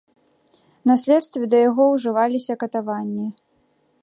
На 0.91 0.95
следстве 1.01 1.45
да 1.51 1.57
яго 1.69 1.83
ўжываліся 1.93 2.59
катаванні. 2.65 3.27